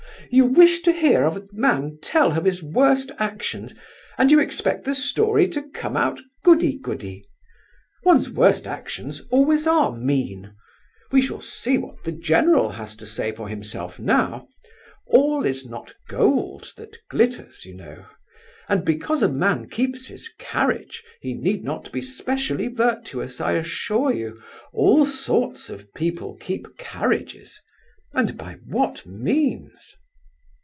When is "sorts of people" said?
25.05-26.37